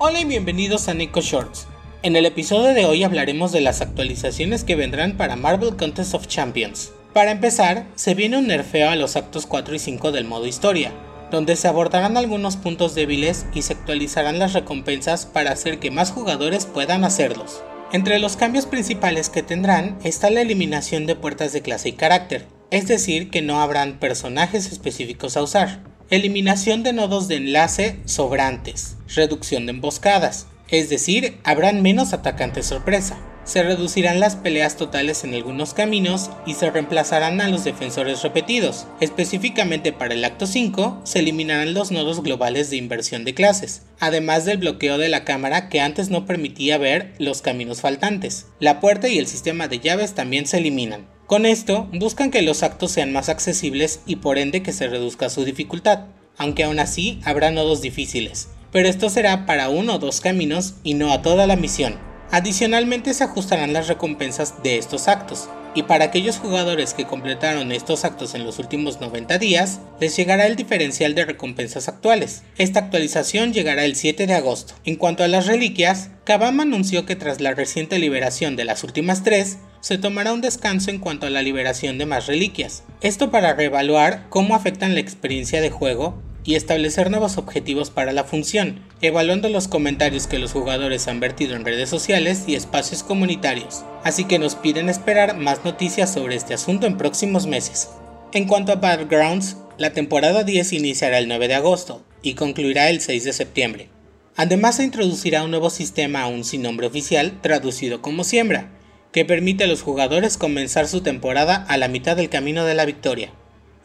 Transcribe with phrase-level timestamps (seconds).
[0.00, 1.66] Hola y bienvenidos a Nico Shorts.
[2.02, 6.28] En el episodio de hoy hablaremos de las actualizaciones que vendrán para Marvel Contest of
[6.28, 6.92] Champions.
[7.12, 10.92] Para empezar, se viene un nerfeo a los actos 4 y 5 del modo historia,
[11.32, 16.12] donde se abordarán algunos puntos débiles y se actualizarán las recompensas para hacer que más
[16.12, 17.64] jugadores puedan hacerlos.
[17.92, 22.46] Entre los cambios principales que tendrán está la eliminación de puertas de clase y carácter,
[22.70, 25.97] es decir, que no habrán personajes específicos a usar.
[26.10, 33.18] Eliminación de nodos de enlace sobrantes, reducción de emboscadas, es decir, habrán menos atacantes sorpresa.
[33.44, 38.86] Se reducirán las peleas totales en algunos caminos y se reemplazarán a los defensores repetidos.
[39.00, 44.46] Específicamente para el acto 5, se eliminarán los nodos globales de inversión de clases, además
[44.46, 48.46] del bloqueo de la cámara que antes no permitía ver los caminos faltantes.
[48.60, 51.17] La puerta y el sistema de llaves también se eliminan.
[51.28, 55.28] Con esto, buscan que los actos sean más accesibles y por ende que se reduzca
[55.28, 56.06] su dificultad,
[56.38, 60.94] aunque aún así habrá nodos difíciles, pero esto será para uno o dos caminos y
[60.94, 61.96] no a toda la misión.
[62.30, 68.04] Adicionalmente se ajustarán las recompensas de estos actos, y para aquellos jugadores que completaron estos
[68.04, 72.42] actos en los últimos 90 días, les llegará el diferencial de recompensas actuales.
[72.56, 74.74] Esta actualización llegará el 7 de agosto.
[74.84, 79.22] En cuanto a las reliquias, Kabam anunció que tras la reciente liberación de las últimas
[79.22, 82.82] tres, se tomará un descanso en cuanto a la liberación de más reliquias.
[83.00, 88.24] Esto para reevaluar cómo afectan la experiencia de juego y establecer nuevos objetivos para la
[88.24, 93.84] función, evaluando los comentarios que los jugadores han vertido en redes sociales y espacios comunitarios.
[94.02, 97.90] Así que nos piden esperar más noticias sobre este asunto en próximos meses.
[98.32, 103.02] En cuanto a Battlegrounds, la temporada 10 iniciará el 9 de agosto y concluirá el
[103.02, 103.90] 6 de septiembre.
[104.34, 108.70] Además se introducirá un nuevo sistema aún sin nombre oficial, traducido como siembra,
[109.12, 112.86] que permite a los jugadores comenzar su temporada a la mitad del camino de la
[112.86, 113.34] victoria.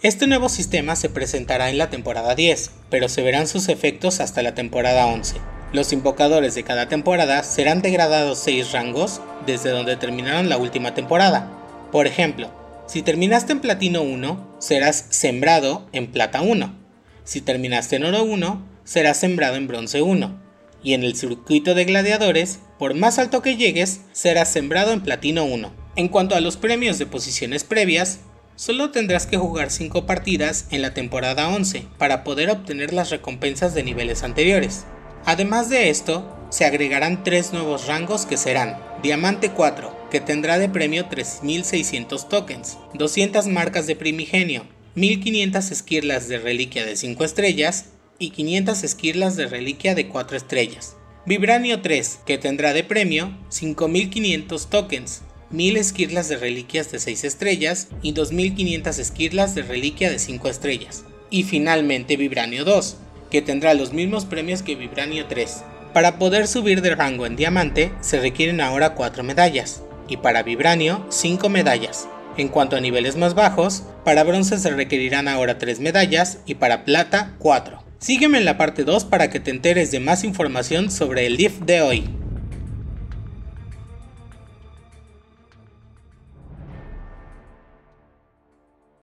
[0.04, 4.42] Este nuevo sistema se presentará en la temporada 10, pero se verán sus efectos hasta
[4.42, 5.38] la temporada 11.
[5.72, 11.50] Los invocadores de cada temporada serán degradados 6 rangos desde donde terminaron la última temporada.
[11.90, 12.52] Por ejemplo,
[12.86, 16.78] si terminaste en platino 1, serás sembrado en plata 1.
[17.24, 20.38] Si terminaste en oro 1, serás sembrado en bronce 1
[20.84, 25.46] y en el circuito de gladiadores, por más alto que llegues, serás sembrado en platino
[25.46, 25.72] 1.
[25.96, 28.20] En cuanto a los premios de posiciones previas,
[28.56, 33.74] solo tendrás que jugar 5 partidas en la temporada 11 para poder obtener las recompensas
[33.74, 34.86] de niveles anteriores.
[35.26, 40.70] Además de esto, se agregarán 3 nuevos rangos que serán Diamante 4, que tendrá de
[40.70, 44.66] premio 3600 tokens, 200 marcas de primigenio,
[44.96, 47.88] 1500 esquirlas de reliquia de 5 estrellas
[48.20, 50.96] y 500 esquirlas de reliquia de 4 estrellas.
[51.26, 57.88] Vibranio 3, que tendrá de premio 5500 tokens, 1000 esquirlas de reliquias de 6 estrellas
[58.02, 61.06] y 2500 esquirlas de reliquia de 5 estrellas.
[61.30, 62.98] Y finalmente Vibranio 2,
[63.30, 65.64] que tendrá los mismos premios que Vibranio 3.
[65.94, 71.06] Para poder subir de rango en diamante se requieren ahora 4 medallas, y para Vibranio
[71.10, 72.08] 5 medallas.
[72.36, 76.84] En cuanto a niveles más bajos, para bronce se requerirán ahora 3 medallas y para
[76.84, 77.84] plata 4.
[78.00, 81.60] Sígueme en la parte 2 para que te enteres de más información sobre el Leaf
[81.60, 82.23] de hoy.